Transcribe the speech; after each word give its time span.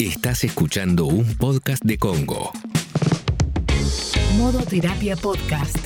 Estás 0.00 0.44
escuchando 0.44 1.04
un 1.04 1.26
podcast 1.34 1.84
de 1.84 1.98
Congo. 1.98 2.52
Modo 4.38 4.60
Terapia 4.60 5.14
Podcast. 5.14 5.76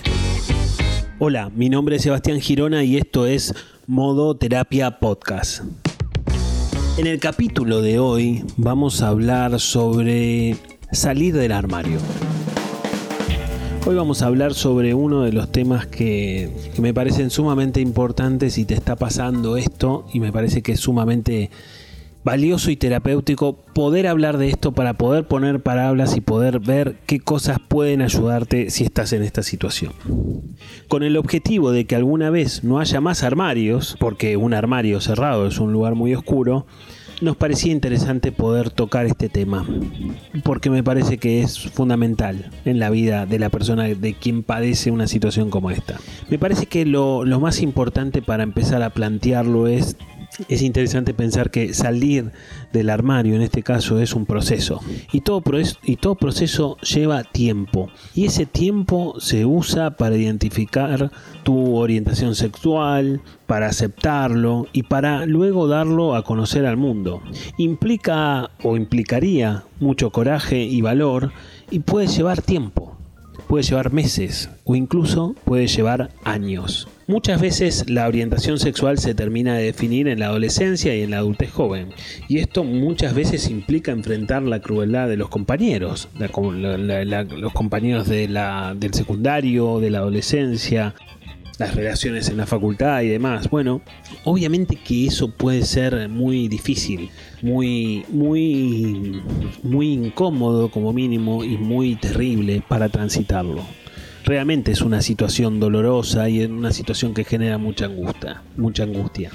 Hola, 1.18 1.50
mi 1.52 1.68
nombre 1.68 1.96
es 1.96 2.02
Sebastián 2.02 2.40
Girona 2.40 2.84
y 2.84 2.96
esto 2.96 3.26
es 3.26 3.52
Modo 3.88 4.36
Terapia 4.36 5.00
Podcast. 5.00 5.64
En 6.96 7.08
el 7.08 7.18
capítulo 7.18 7.82
de 7.82 7.98
hoy 7.98 8.44
vamos 8.56 9.02
a 9.02 9.08
hablar 9.08 9.58
sobre 9.58 10.58
salir 10.92 11.34
del 11.34 11.50
armario. 11.50 11.98
Hoy 13.84 13.96
vamos 13.96 14.22
a 14.22 14.26
hablar 14.26 14.54
sobre 14.54 14.94
uno 14.94 15.22
de 15.22 15.32
los 15.32 15.50
temas 15.50 15.88
que, 15.88 16.52
que, 16.72 16.80
me 16.80 16.94
parecen 16.94 17.30
sumamente 17.30 17.80
importantes 17.80 18.54
si 18.54 18.64
te 18.64 18.74
está 18.74 18.94
pasando 18.94 19.56
esto 19.56 20.06
y 20.12 20.20
me 20.20 20.30
parece 20.30 20.62
que 20.62 20.70
es 20.70 20.80
sumamente 20.80 21.50
valioso 22.24 22.70
y 22.70 22.76
terapéutico 22.76 23.58
poder 23.74 24.06
hablar 24.06 24.38
de 24.38 24.48
esto 24.48 24.72
para 24.72 24.94
poder 24.94 25.28
poner 25.28 25.60
palabras 25.60 26.16
y 26.16 26.20
poder 26.20 26.58
ver 26.58 26.96
qué 27.06 27.20
cosas 27.20 27.58
pueden 27.66 28.00
ayudarte 28.02 28.70
si 28.70 28.84
estás 28.84 29.12
en 29.12 29.22
esta 29.22 29.42
situación. 29.42 29.92
Con 30.88 31.02
el 31.02 31.16
objetivo 31.16 31.70
de 31.70 31.84
que 31.84 31.96
alguna 31.96 32.30
vez 32.30 32.64
no 32.64 32.80
haya 32.80 33.00
más 33.00 33.22
armarios, 33.22 33.96
porque 34.00 34.36
un 34.36 34.54
armario 34.54 35.00
cerrado 35.00 35.46
es 35.46 35.58
un 35.58 35.72
lugar 35.72 35.94
muy 35.94 36.14
oscuro, 36.14 36.66
nos 37.20 37.36
parecía 37.36 37.72
interesante 37.72 38.32
poder 38.32 38.70
tocar 38.70 39.06
este 39.06 39.28
tema, 39.28 39.66
porque 40.42 40.70
me 40.70 40.82
parece 40.82 41.18
que 41.18 41.42
es 41.42 41.58
fundamental 41.70 42.50
en 42.64 42.78
la 42.78 42.90
vida 42.90 43.24
de 43.26 43.38
la 43.38 43.50
persona 43.50 43.84
de 43.84 44.14
quien 44.14 44.42
padece 44.42 44.90
una 44.90 45.06
situación 45.06 45.50
como 45.50 45.70
esta. 45.70 46.00
Me 46.28 46.38
parece 46.38 46.66
que 46.66 46.84
lo, 46.84 47.24
lo 47.24 47.38
más 47.38 47.60
importante 47.60 48.20
para 48.20 48.42
empezar 48.42 48.82
a 48.82 48.90
plantearlo 48.90 49.68
es 49.68 49.96
es 50.48 50.62
interesante 50.62 51.14
pensar 51.14 51.50
que 51.50 51.74
salir 51.74 52.32
del 52.72 52.90
armario 52.90 53.36
en 53.36 53.42
este 53.42 53.62
caso 53.62 54.00
es 54.00 54.14
un 54.14 54.26
proceso 54.26 54.80
y 55.12 55.20
todo, 55.20 55.40
proceso 56.16 56.76
lleva 56.78 57.24
tiempo 57.24 57.90
y 58.14 58.26
ese 58.26 58.46
tiempo 58.46 59.14
se 59.20 59.44
usa 59.46 59.96
para 59.96 60.16
identificar 60.16 61.10
tu 61.42 61.76
orientación 61.76 62.34
sexual, 62.34 63.20
para 63.46 63.66
aceptarlo 63.66 64.66
y 64.72 64.84
para 64.84 65.26
luego 65.26 65.68
darlo 65.68 66.14
a 66.14 66.24
conocer 66.24 66.66
al 66.66 66.76
mundo. 66.76 67.22
Implica 67.58 68.50
o 68.62 68.76
implicaría 68.76 69.64
mucho 69.80 70.10
coraje 70.10 70.62
y 70.62 70.80
valor 70.80 71.32
y 71.70 71.80
puede 71.80 72.06
llevar 72.08 72.42
tiempo 72.42 72.96
puede 73.48 73.64
llevar 73.64 73.92
meses 73.92 74.50
o 74.64 74.74
incluso 74.74 75.34
puede 75.44 75.66
llevar 75.66 76.10
años. 76.24 76.88
Muchas 77.06 77.38
veces 77.38 77.90
la 77.90 78.08
orientación 78.08 78.58
sexual 78.58 78.98
se 78.98 79.14
termina 79.14 79.54
de 79.56 79.64
definir 79.64 80.08
en 80.08 80.20
la 80.20 80.26
adolescencia 80.26 80.96
y 80.96 81.02
en 81.02 81.10
la 81.10 81.18
adultez 81.18 81.50
joven, 81.50 81.90
y 82.28 82.38
esto 82.38 82.64
muchas 82.64 83.14
veces 83.14 83.50
implica 83.50 83.92
enfrentar 83.92 84.42
la 84.42 84.60
crueldad 84.60 85.06
de 85.08 85.18
los 85.18 85.28
compañeros, 85.28 86.08
los 86.18 87.52
compañeros 87.52 88.08
del 88.08 88.94
secundario, 88.94 89.80
de 89.80 89.90
la 89.90 89.98
adolescencia, 89.98 90.94
las 91.58 91.74
relaciones 91.74 92.30
en 92.30 92.38
la 92.38 92.46
facultad 92.46 93.02
y 93.02 93.08
demás. 93.08 93.50
Bueno, 93.50 93.82
obviamente 94.24 94.76
que 94.76 95.06
eso 95.06 95.30
puede 95.30 95.62
ser 95.62 96.08
muy 96.08 96.48
difícil, 96.48 97.10
muy, 97.42 98.06
muy, 98.08 99.20
muy 99.62 99.92
incómodo 99.92 100.70
como 100.70 100.94
mínimo 100.94 101.44
y 101.44 101.58
muy 101.58 101.96
terrible 101.96 102.62
para 102.66 102.88
transitarlo. 102.88 103.62
Realmente 104.24 104.72
es 104.72 104.80
una 104.80 105.02
situación 105.02 105.60
dolorosa 105.60 106.30
y 106.30 106.42
una 106.44 106.72
situación 106.72 107.12
que 107.12 107.24
genera 107.24 107.58
mucha 107.58 107.84
angustia, 107.84 108.42
mucha 108.56 108.84
angustia. 108.84 109.30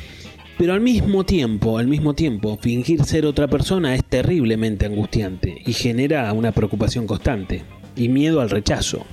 Pero 0.57 0.73
al 0.73 0.81
mismo 0.81 1.23
tiempo, 1.23 1.77
al 1.77 1.87
mismo 1.87 2.15
tiempo, 2.15 2.57
fingir 2.59 3.03
ser 3.03 3.27
otra 3.27 3.47
persona 3.47 3.93
es 3.93 4.03
terriblemente 4.03 4.87
angustiante 4.87 5.61
y 5.63 5.73
genera 5.73 6.33
una 6.33 6.51
preocupación 6.51 7.05
constante 7.05 7.61
y 7.95 8.09
miedo 8.09 8.41
al 8.41 8.49
rechazo. 8.49 9.05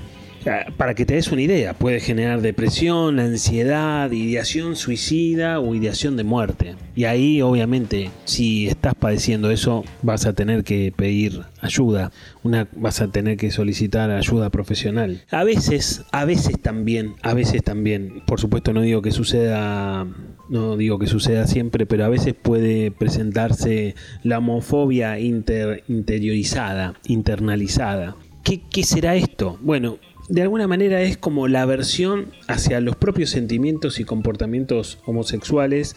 Para 0.77 0.94
que 0.94 1.05
te 1.05 1.14
des 1.14 1.33
una 1.33 1.42
idea, 1.42 1.75
puede 1.75 1.98
generar 1.98 2.41
depresión, 2.41 3.19
ansiedad, 3.19 4.10
ideación 4.12 4.76
suicida 4.76 5.59
o 5.59 5.75
ideación 5.75 6.16
de 6.16 6.22
muerte. 6.22 6.76
Y 6.94 7.04
ahí, 7.04 7.43
obviamente, 7.43 8.10
si 8.25 8.69
estás 8.69 8.94
padeciendo 8.94 9.50
eso, 9.50 9.84
vas 10.03 10.25
a 10.25 10.34
tener 10.34 10.62
que 10.62 10.93
pedir 10.94 11.43
ayuda, 11.60 12.12
una, 12.44 12.69
vas 12.76 13.00
a 13.00 13.09
tener 13.09 13.37
que 13.37 13.50
solicitar 13.50 14.10
ayuda 14.10 14.50
profesional. 14.50 15.22
A 15.31 15.43
veces, 15.43 16.04
a 16.12 16.25
veces 16.25 16.60
también, 16.60 17.15
a 17.22 17.34
veces 17.34 17.65
también, 17.65 18.22
por 18.26 18.41
supuesto 18.41 18.72
no 18.72 18.82
digo 18.82 19.03
que 19.03 19.10
suceda, 19.10 20.06
no 20.49 20.76
digo 20.76 20.99
que 21.00 21.09
suceda 21.09 21.49
siempre, 21.49 21.87
pero 21.87 22.04
a 22.04 22.09
veces 22.09 22.34
puede 22.41 22.93
presentarse 22.93 23.97
la 24.22 24.38
homofobia 24.38 25.19
interiorizada, 25.19 26.94
internalizada. 27.09 28.16
¿Qué, 28.44 28.60
¿Qué 28.70 28.84
será 28.84 29.16
esto? 29.16 29.59
Bueno, 29.60 29.99
de 30.28 30.42
alguna 30.42 30.66
manera 30.66 31.03
es 31.03 31.16
como 31.16 31.47
la 31.47 31.62
aversión 31.62 32.32
hacia 32.48 32.81
los 32.81 32.97
propios 32.97 33.31
sentimientos 33.31 34.00
y 34.00 34.04
comportamientos 34.04 34.98
homosexuales, 35.06 35.94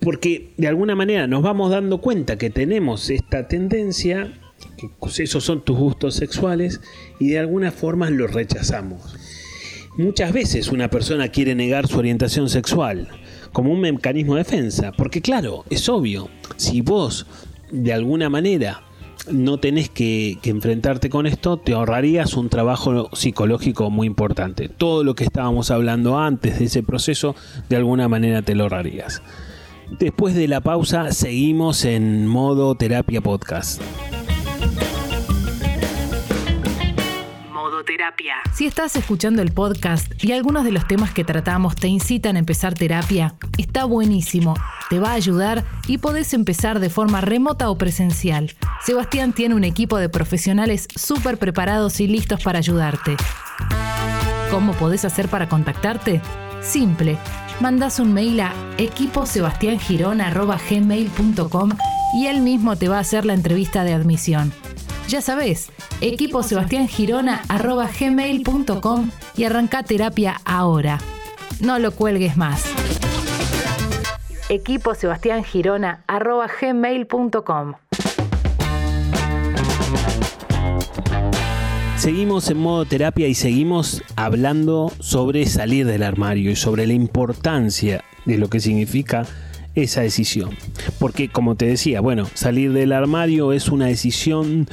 porque 0.00 0.52
de 0.56 0.68
alguna 0.68 0.94
manera 0.94 1.26
nos 1.26 1.42
vamos 1.42 1.70
dando 1.70 2.00
cuenta 2.00 2.38
que 2.38 2.50
tenemos 2.50 3.10
esta 3.10 3.48
tendencia, 3.48 4.32
que 4.76 4.90
esos 5.22 5.44
son 5.44 5.64
tus 5.64 5.76
gustos 5.76 6.14
sexuales, 6.14 6.80
y 7.18 7.30
de 7.30 7.38
alguna 7.40 7.72
forma 7.72 8.10
los 8.10 8.32
rechazamos. 8.32 9.16
Muchas 9.96 10.32
veces 10.32 10.70
una 10.70 10.88
persona 10.88 11.28
quiere 11.28 11.54
negar 11.54 11.88
su 11.88 11.98
orientación 11.98 12.48
sexual 12.48 13.08
como 13.52 13.72
un 13.72 13.80
mecanismo 13.80 14.36
de 14.36 14.44
defensa, 14.44 14.92
porque 14.92 15.20
claro, 15.20 15.64
es 15.70 15.88
obvio, 15.88 16.30
si 16.56 16.80
vos 16.80 17.26
de 17.72 17.92
alguna 17.92 18.30
manera 18.30 18.84
no 19.30 19.58
tenés 19.58 19.88
que, 19.88 20.38
enfrentarte 20.44 21.10
con 21.10 21.26
esto, 21.26 21.56
te 21.56 21.72
ahorrarías 21.72 22.34
un 22.34 22.48
trabajo 22.48 23.08
psicológico 23.12 23.90
muy 23.90 24.06
importante. 24.06 24.68
Todo 24.68 25.04
lo 25.04 25.14
que 25.14 25.24
estábamos 25.24 25.70
hablando 25.70 26.18
antes 26.18 26.58
de 26.58 26.66
ese 26.66 26.82
proceso, 26.82 27.34
de 27.68 27.76
alguna 27.76 28.08
manera 28.08 28.42
te 28.42 28.54
lo 28.54 28.64
ahorrarías. 28.64 29.22
Después 29.98 30.34
de 30.34 30.48
la 30.48 30.60
pausa, 30.60 31.12
seguimos 31.12 31.84
en 31.84 32.26
modo 32.26 32.74
terapia 32.74 33.20
podcast. 33.20 33.80
Si 38.52 38.66
estás 38.66 38.96
escuchando 38.96 39.42
el 39.42 39.52
podcast 39.52 40.12
y 40.22 40.32
algunos 40.32 40.64
de 40.64 40.72
los 40.72 40.86
temas 40.86 41.12
que 41.12 41.24
tratamos 41.24 41.76
te 41.76 41.88
incitan 41.88 42.36
a 42.36 42.38
empezar 42.38 42.74
terapia, 42.74 43.34
está 43.58 43.84
buenísimo, 43.84 44.54
te 44.88 44.98
va 44.98 45.10
a 45.10 45.14
ayudar 45.14 45.64
y 45.86 45.98
podés 45.98 46.32
empezar 46.34 46.80
de 46.80 46.90
forma 46.90 47.20
remota 47.20 47.70
o 47.70 47.78
presencial. 47.78 48.52
Sebastián 48.84 49.32
tiene 49.32 49.54
un 49.54 49.62
equipo 49.64 49.98
de 49.98 50.08
profesionales 50.08 50.88
súper 50.94 51.38
preparados 51.38 52.00
y 52.00 52.06
listos 52.06 52.42
para 52.42 52.58
ayudarte. 52.58 53.16
¿Cómo 54.50 54.72
podés 54.74 55.04
hacer 55.04 55.28
para 55.28 55.48
contactarte? 55.48 56.20
Simple, 56.60 57.16
mandas 57.60 58.00
un 58.00 58.12
mail 58.12 58.40
a 58.40 58.52
equiposebastiangirona.gmail.com 58.78 61.70
y 62.14 62.26
él 62.26 62.40
mismo 62.40 62.76
te 62.76 62.88
va 62.88 62.98
a 62.98 63.00
hacer 63.00 63.24
la 63.24 63.34
entrevista 63.34 63.84
de 63.84 63.94
admisión. 63.94 64.52
Ya 65.10 65.20
sabes, 65.20 65.72
equipo 66.00 66.44
Sebastián 66.44 66.86
Girona 66.86 67.42
gmail.com 67.98 69.10
y 69.36 69.42
arranca 69.42 69.82
terapia 69.82 70.40
ahora. 70.44 71.00
No 71.60 71.80
lo 71.80 71.90
cuelgues 71.90 72.36
más. 72.36 72.64
Equipo 74.48 74.94
Sebastián 74.94 75.42
Girona 75.42 76.04
gmail.com. 76.60 77.74
Seguimos 81.96 82.48
en 82.48 82.58
modo 82.58 82.84
terapia 82.84 83.26
y 83.26 83.34
seguimos 83.34 84.04
hablando 84.14 84.92
sobre 85.00 85.44
salir 85.46 85.86
del 85.86 86.04
armario 86.04 86.52
y 86.52 86.56
sobre 86.56 86.86
la 86.86 86.92
importancia 86.92 88.04
de 88.26 88.38
lo 88.38 88.48
que 88.48 88.60
significa 88.60 89.26
esa 89.74 90.00
decisión. 90.02 90.50
Porque 90.98 91.28
como 91.28 91.54
te 91.54 91.66
decía, 91.66 92.00
bueno, 92.00 92.26
salir 92.34 92.72
del 92.72 92.92
armario 92.92 93.52
es 93.52 93.68
una 93.68 93.86
decisión 93.86 94.68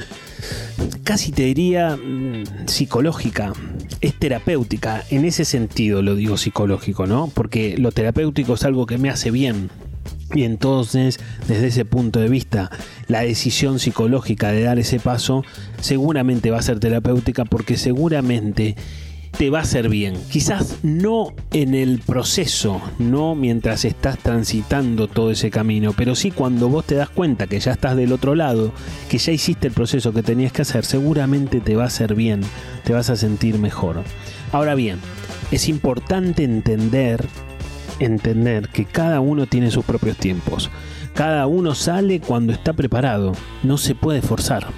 casi 1.04 1.32
te 1.32 1.44
diría 1.44 1.96
mm, 1.96 2.66
psicológica, 2.66 3.52
es 4.00 4.14
terapéutica, 4.18 5.04
en 5.10 5.24
ese 5.24 5.44
sentido 5.44 6.02
lo 6.02 6.14
digo 6.14 6.36
psicológico, 6.36 7.06
¿no? 7.06 7.30
Porque 7.34 7.76
lo 7.78 7.92
terapéutico 7.92 8.54
es 8.54 8.64
algo 8.64 8.86
que 8.86 8.98
me 8.98 9.10
hace 9.10 9.30
bien. 9.30 9.70
Y 10.34 10.42
entonces, 10.42 11.18
desde 11.46 11.68
ese 11.68 11.86
punto 11.86 12.20
de 12.20 12.28
vista, 12.28 12.70
la 13.06 13.22
decisión 13.22 13.78
psicológica 13.78 14.52
de 14.52 14.62
dar 14.62 14.78
ese 14.78 15.00
paso 15.00 15.42
seguramente 15.80 16.50
va 16.50 16.58
a 16.58 16.62
ser 16.62 16.80
terapéutica 16.80 17.46
porque 17.46 17.78
seguramente 17.78 18.76
te 19.38 19.50
va 19.50 19.60
a 19.60 19.62
hacer 19.62 19.88
bien. 19.88 20.14
Quizás 20.30 20.78
no 20.82 21.32
en 21.52 21.74
el 21.74 22.00
proceso, 22.00 22.82
no 22.98 23.36
mientras 23.36 23.84
estás 23.84 24.18
transitando 24.18 25.06
todo 25.06 25.30
ese 25.30 25.48
camino, 25.50 25.94
pero 25.96 26.16
sí 26.16 26.32
cuando 26.32 26.68
vos 26.68 26.84
te 26.84 26.96
das 26.96 27.08
cuenta 27.08 27.46
que 27.46 27.60
ya 27.60 27.70
estás 27.70 27.96
del 27.96 28.12
otro 28.12 28.34
lado, 28.34 28.72
que 29.08 29.18
ya 29.18 29.30
hiciste 29.30 29.68
el 29.68 29.72
proceso 29.72 30.12
que 30.12 30.24
tenías 30.24 30.50
que 30.50 30.62
hacer, 30.62 30.84
seguramente 30.84 31.60
te 31.60 31.76
va 31.76 31.84
a 31.84 31.86
hacer 31.86 32.16
bien, 32.16 32.40
te 32.82 32.92
vas 32.92 33.10
a 33.10 33.16
sentir 33.16 33.58
mejor. 33.58 34.02
Ahora 34.50 34.74
bien, 34.74 34.98
es 35.52 35.68
importante 35.68 36.42
entender 36.42 37.24
entender 38.00 38.68
que 38.68 38.84
cada 38.84 39.20
uno 39.20 39.46
tiene 39.46 39.70
sus 39.70 39.84
propios 39.84 40.16
tiempos. 40.16 40.70
Cada 41.18 41.48
uno 41.48 41.74
sale 41.74 42.20
cuando 42.20 42.52
está 42.52 42.74
preparado. 42.74 43.32
No 43.64 43.76
se 43.76 43.96
puede 43.96 44.22
forzar. 44.22 44.68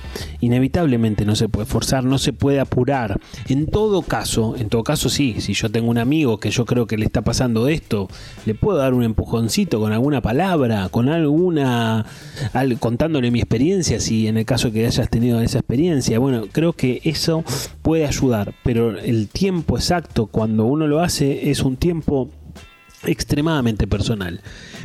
Inevitablemente 0.41 1.27
no 1.27 1.37
se 1.37 1.51
puede 1.51 1.67
forzar, 1.67 2.03
no 2.03 2.17
se 2.17 2.33
puede 2.33 2.61
apurar. 2.61 3.21
En 3.51 3.67
todo 3.67 4.01
caso, 4.01 4.55
en 4.57 4.71
todo 4.71 4.83
caso 4.83 5.11
sí, 5.11 5.37
si 5.41 5.53
yo 5.53 5.71
tengo 5.71 5.91
un 5.91 5.99
amigo 5.99 6.41
que 6.41 6.51
yo 6.51 6.65
creo 6.65 6.87
que 6.87 6.97
le 6.97 7.05
está 7.05 7.21
pasando 7.21 7.69
esto, 7.69 8.09
le 8.47 8.55
puedo 8.55 8.79
dar 8.79 8.95
un 8.95 9.03
empujoncito 9.03 9.81
con 9.81 9.93
alguna 9.93 10.23
palabra, 10.23 10.89
con 10.89 11.11
alguna 11.11 12.07
contándole 12.79 13.31
mi 13.31 13.41
experiencia, 13.41 14.01
si 14.01 14.27
en 14.27 14.39
el 14.39 14.47
caso 14.47 14.73
que 14.73 14.87
hayas 14.87 15.11
tenido 15.11 15.43
esa 15.43 15.59
experiencia. 15.59 16.19
Bueno, 16.19 16.47
creo 16.51 16.73
que 16.73 17.03
eso 17.05 17.45
puede 17.83 18.07
ayudar, 18.07 18.55
pero 18.65 18.99
el 18.99 19.29
tiempo 19.29 19.77
exacto 19.77 20.25
cuando 20.25 20.65
uno 20.65 20.87
lo 20.87 21.01
hace 21.01 21.51
es 21.51 21.61
un 21.61 21.77
tiempo 21.77 22.31
extremadamente 23.05 23.87
personal. 23.87 24.41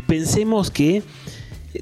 Pensemos 0.05 0.69
que 0.69 1.01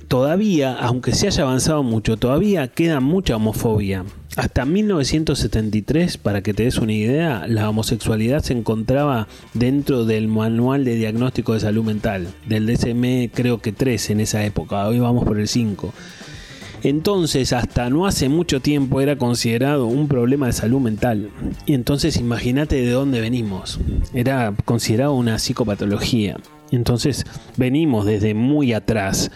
todavía, 0.07 0.75
aunque 0.75 1.13
se 1.13 1.27
haya 1.27 1.43
avanzado 1.43 1.83
mucho, 1.83 2.17
todavía 2.17 2.67
queda 2.67 2.99
mucha 2.99 3.35
homofobia. 3.35 4.05
Hasta 4.35 4.65
1973, 4.65 6.17
para 6.17 6.41
que 6.41 6.53
te 6.53 6.63
des 6.63 6.77
una 6.77 6.93
idea, 6.93 7.45
la 7.47 7.69
homosexualidad 7.69 8.41
se 8.41 8.53
encontraba 8.53 9.27
dentro 9.53 10.05
del 10.05 10.27
manual 10.27 10.85
de 10.85 10.95
diagnóstico 10.95 11.53
de 11.53 11.59
salud 11.59 11.83
mental, 11.83 12.27
del 12.47 12.65
DSM 12.65 13.29
creo 13.33 13.61
que 13.61 13.71
3 13.71 14.09
en 14.09 14.21
esa 14.21 14.43
época, 14.43 14.87
hoy 14.87 14.99
vamos 14.99 15.23
por 15.23 15.39
el 15.39 15.47
5. 15.47 15.93
Entonces, 16.83 17.53
hasta 17.53 17.89
no 17.89 18.07
hace 18.07 18.27
mucho 18.27 18.59
tiempo 18.59 18.99
era 18.99 19.17
considerado 19.17 19.85
un 19.85 20.09
problema 20.09 20.47
de 20.47 20.53
salud 20.53 20.81
mental. 20.81 21.29
Y 21.65 21.75
entonces 21.75 22.17
imagínate 22.17 22.75
de 22.75 22.91
dónde 22.91 23.21
venimos. 23.21 23.79
Era 24.13 24.53
considerado 24.65 25.13
una 25.13 25.39
psicopatología. 25.39 26.37
Entonces, 26.71 27.25
venimos 27.55 28.05
desde 28.05 28.33
muy 28.33 28.73
atrás 28.73 29.31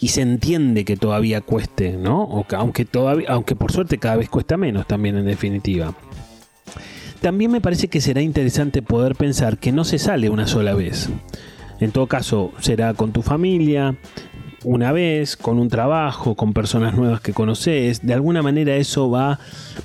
y 0.00 0.08
se 0.08 0.22
entiende 0.22 0.84
que 0.84 0.96
todavía 0.96 1.40
cueste, 1.40 1.92
¿no? 1.92 2.44
aunque, 2.56 2.84
todavía, 2.84 3.28
aunque 3.30 3.56
por 3.56 3.72
suerte 3.72 3.98
cada 3.98 4.16
vez 4.16 4.28
cuesta 4.28 4.56
menos 4.56 4.86
también 4.86 5.16
en 5.16 5.26
definitiva. 5.26 5.94
También 7.20 7.50
me 7.50 7.60
parece 7.60 7.88
que 7.88 8.00
será 8.00 8.22
interesante 8.22 8.80
poder 8.80 9.16
pensar 9.16 9.58
que 9.58 9.72
no 9.72 9.84
se 9.84 9.98
sale 9.98 10.30
una 10.30 10.46
sola 10.46 10.74
vez. 10.74 11.08
En 11.80 11.90
todo 11.90 12.06
caso, 12.06 12.52
será 12.60 12.94
con 12.94 13.12
tu 13.12 13.22
familia, 13.22 13.96
una 14.64 14.92
vez, 14.92 15.36
con 15.36 15.58
un 15.58 15.68
trabajo, 15.68 16.34
con 16.34 16.52
personas 16.52 16.94
nuevas 16.96 17.20
que 17.20 17.32
conoces. 17.32 18.04
De 18.06 18.14
alguna 18.14 18.42
manera 18.42 18.76
eso 18.76 19.10
va 19.10 19.38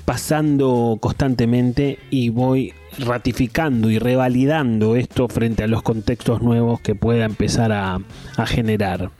pasando 0.04 0.98
constantemente 1.00 1.98
y 2.10 2.28
voy 2.28 2.72
ratificando 2.98 3.90
y 3.90 3.98
revalidando 3.98 4.94
esto 4.94 5.26
frente 5.28 5.64
a 5.64 5.66
los 5.66 5.82
contextos 5.82 6.42
nuevos 6.42 6.80
que 6.80 6.94
pueda 6.94 7.24
empezar 7.24 7.72
a, 7.72 8.00
a 8.36 8.46
generar. 8.46 9.10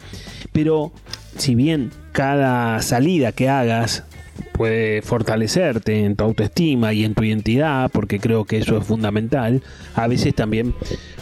Pero 0.55 0.93
si 1.37 1.57
bien 1.57 1.91
cada 2.13 2.81
salida 2.81 3.33
que 3.33 3.49
hagas 3.49 4.05
puede 4.53 5.03
fortalecerte 5.03 6.05
en 6.05 6.15
tu 6.15 6.23
autoestima 6.23 6.93
y 6.93 7.05
en 7.05 7.15
tu 7.15 7.25
identidad, 7.25 7.91
porque 7.91 8.21
creo 8.21 8.45
que 8.45 8.59
eso 8.59 8.79
es 8.79 8.87
fundamental, 8.87 9.65
a 9.97 10.07
veces 10.07 10.33
también, 10.33 10.75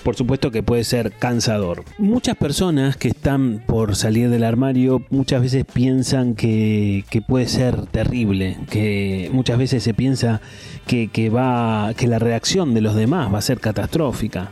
por 0.05 0.17
supuesto 0.17 0.51
que 0.51 0.63
puede 0.63 0.85
ser 0.85 1.13
cansador. 1.13 1.83
Muchas 1.97 2.37
personas 2.37 2.99
que 2.99 3.09
están 3.09 3.65
por 3.67 3.97
salir 3.97 4.29
del 4.29 4.45
armario 4.45 5.03
muchas 5.09 5.41
veces 5.41 5.65
piensan 5.65 6.35
que, 6.35 7.05
puede 7.27 7.49
ser 7.49 7.87
terrible, 7.87 8.59
que 8.71 9.31
muchas 9.33 9.57
veces 9.57 9.83
se 9.83 9.95
piensa 9.95 10.43
que, 10.87 11.09
que, 11.09 11.31
va, 11.31 11.95
que 11.97 12.09
la 12.09 12.19
reacción 12.19 12.75
de 12.75 12.83
los 12.83 12.95
demás 12.95 13.33
va 13.33 13.39
a 13.39 13.43
ser 13.43 13.61
catastrófica. 13.61 14.51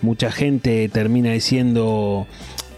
Mucha 0.00 0.32
gente 0.32 0.88
termina 0.88 1.32
diciendo 1.32 2.26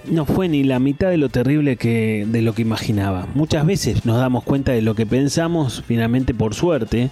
no 0.06 0.26
fue 0.26 0.48
ni 0.48 0.64
la 0.64 0.78
mitad 0.78 1.10
de 1.10 1.16
lo 1.16 1.28
terrible 1.28 1.76
que 1.76 2.26
de 2.28 2.42
lo 2.42 2.54
que 2.54 2.62
imaginaba. 2.62 3.26
Muchas 3.34 3.66
veces 3.66 4.04
nos 4.04 4.18
damos 4.18 4.44
cuenta 4.44 4.72
de 4.72 4.82
lo 4.82 4.94
que 4.94 5.06
pensamos, 5.06 5.82
finalmente 5.86 6.34
por 6.34 6.54
suerte, 6.54 7.10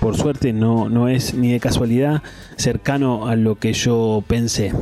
por 0.00 0.16
suerte 0.16 0.52
no, 0.52 0.88
no 0.88 1.08
es 1.08 1.34
ni 1.34 1.52
de 1.52 1.60
casualidad 1.60 2.22
cercano 2.56 3.26
a 3.26 3.36
lo 3.36 3.58
que 3.58 3.72
yo 3.72 4.22
pensé. 4.26 4.72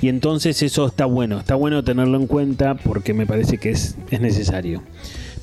Y 0.00 0.08
entonces 0.08 0.62
eso 0.62 0.86
está 0.86 1.04
bueno, 1.04 1.38
está 1.38 1.54
bueno 1.54 1.84
tenerlo 1.84 2.18
en 2.18 2.26
cuenta 2.26 2.74
porque 2.74 3.12
me 3.12 3.26
parece 3.26 3.58
que 3.58 3.70
es, 3.70 3.96
es 4.10 4.20
necesario. 4.20 4.82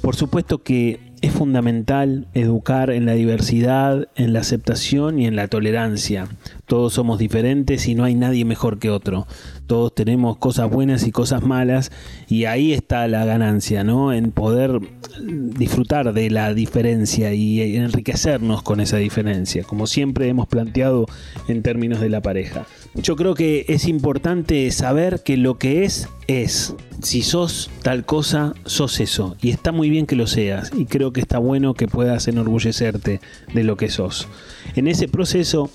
Por 0.02 0.16
supuesto 0.16 0.64
que 0.64 1.00
es 1.22 1.32
fundamental 1.32 2.28
educar 2.34 2.92
en 2.92 3.06
la 3.06 3.14
diversidad, 3.14 4.08
en 4.16 4.34
la 4.34 4.40
aceptación 4.40 5.20
y 5.20 5.28
en 5.28 5.36
la 5.36 5.48
tolerancia. 5.48 6.28
Todos 6.68 6.94
somos 6.94 7.18
diferentes 7.18 7.88
y 7.88 7.96
no 7.96 8.04
hay 8.04 8.14
nadie 8.14 8.44
mejor 8.44 8.78
que 8.78 8.90
otro. 8.90 9.26
Todos 9.68 9.96
tenemos 9.96 10.38
cosas 10.38 10.70
buenas 10.70 11.08
y 11.08 11.12
cosas 11.12 11.42
malas 11.42 11.92
y 12.28 12.44
ahí 12.44 12.74
está 12.74 13.08
la 13.08 13.24
ganancia, 13.24 13.86
¿no? 13.86 14.12
En 14.12 14.32
poder 14.32 14.82
disfrutar 15.22 16.14
de 16.14 16.30
la 16.30 16.54
diferencia 16.54 17.34
y 17.34 17.78
enriquecernos 17.78 18.64
con 18.64 18.82
esa 18.82 18.98
diferencia, 18.98 19.64
como 19.64 19.88
siempre 19.88 20.28
hemos 20.28 20.48
planteado 20.48 21.06
en 21.48 21.64
términos 21.64 22.02
de 22.02 22.10
la 22.10 22.22
pareja. 22.22 22.66
Yo 22.96 23.16
creo 23.16 23.34
que 23.34 23.66
es 23.70 23.88
importante 23.88 24.70
saber 24.72 25.24
que 25.24 25.38
lo 25.38 25.58
que 25.58 25.86
es 25.86 26.10
es 26.28 26.76
si 27.02 27.22
sos 27.22 27.70
tal 27.84 28.06
cosa, 28.06 28.54
sos 28.66 29.00
eso. 29.00 29.38
Y 29.42 29.52
está 29.52 29.72
muy 29.72 29.90
bien 29.90 30.06
que 30.06 30.16
lo 30.16 30.28
seas. 30.28 30.72
Y 30.76 30.86
creo 30.86 31.14
que 31.14 31.22
está 31.22 31.38
bueno 31.38 31.74
que 31.74 31.88
puedas 31.88 32.28
enorgullecerte 32.28 33.22
de 33.54 33.64
lo 33.64 33.78
que 33.78 33.90
sos. 33.90 34.28
En 34.76 34.88
ese 34.88 35.08
proceso 35.08 35.70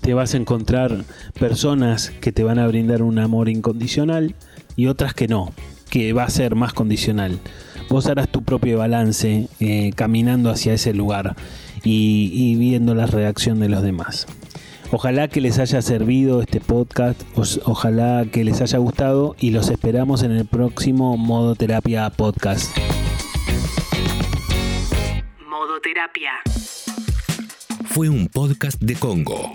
te 0.00 0.14
vas 0.14 0.34
a 0.34 0.36
encontrar 0.36 1.04
personas 1.38 2.10
que 2.20 2.32
te 2.32 2.44
van 2.44 2.58
a 2.58 2.66
brindar 2.66 3.02
un 3.02 3.18
amor 3.18 3.48
incondicional 3.48 4.34
y 4.76 4.86
otras 4.86 5.14
que 5.14 5.28
no, 5.28 5.52
que 5.90 6.12
va 6.12 6.24
a 6.24 6.30
ser 6.30 6.54
más 6.54 6.72
condicional. 6.72 7.38
Vos 7.88 8.06
harás 8.06 8.28
tu 8.28 8.42
propio 8.42 8.78
balance 8.78 9.48
eh, 9.60 9.92
caminando 9.94 10.50
hacia 10.50 10.74
ese 10.74 10.94
lugar 10.94 11.36
y, 11.82 12.30
y 12.32 12.56
viendo 12.56 12.94
la 12.94 13.06
reacción 13.06 13.60
de 13.60 13.68
los 13.68 13.82
demás. 13.82 14.26
Ojalá 14.90 15.28
que 15.28 15.40
les 15.40 15.58
haya 15.58 15.82
servido 15.82 16.40
este 16.40 16.60
podcast, 16.60 17.20
ojalá 17.64 18.26
que 18.30 18.44
les 18.44 18.60
haya 18.60 18.78
gustado 18.78 19.34
y 19.40 19.50
los 19.50 19.70
esperamos 19.70 20.22
en 20.22 20.32
el 20.32 20.46
próximo 20.46 21.16
Modo 21.16 21.56
Terapia 21.56 22.08
Podcast. 22.10 22.76
Modo 25.48 25.80
Terapia. 25.82 26.32
Fue 27.86 28.08
un 28.08 28.28
podcast 28.28 28.80
de 28.80 28.94
Congo. 28.94 29.52